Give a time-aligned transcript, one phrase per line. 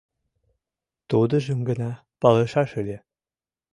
[1.09, 1.91] Тудыжым гына
[2.21, 2.97] палышаш ыле-